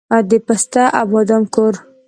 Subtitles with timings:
[0.29, 1.73] د پسته او بادام کور.